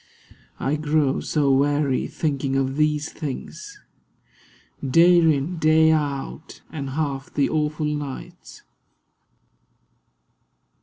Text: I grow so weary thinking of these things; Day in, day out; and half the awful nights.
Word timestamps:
I 0.59 0.77
grow 0.77 1.19
so 1.19 1.51
weary 1.51 2.07
thinking 2.07 2.55
of 2.55 2.75
these 2.75 3.09
things; 3.11 3.79
Day 4.83 5.19
in, 5.19 5.57
day 5.59 5.91
out; 5.91 6.61
and 6.71 6.89
half 6.97 7.31
the 7.31 7.47
awful 7.47 7.85
nights. 7.85 8.63